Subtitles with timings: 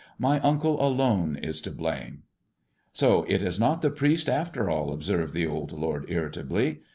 [0.17, 2.23] My uncle alone is to blame.""
[2.91, 6.79] So it is not the priest, after all," observed the old lord irritably.